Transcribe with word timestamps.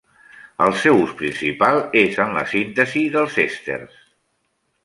El 0.67 0.71
seu 0.83 1.01
ús 1.01 1.11
principal 1.19 1.77
és 2.03 2.19
en 2.25 2.35
la 2.39 2.45
síntesi 2.57 3.07
dels 3.17 3.39
èsters. 3.47 4.01